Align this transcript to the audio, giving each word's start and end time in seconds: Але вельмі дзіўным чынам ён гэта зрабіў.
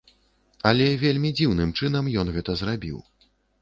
Але 0.69 0.87
вельмі 1.03 1.33
дзіўным 1.41 1.77
чынам 1.79 2.13
ён 2.25 2.37
гэта 2.39 2.51
зрабіў. 2.65 2.97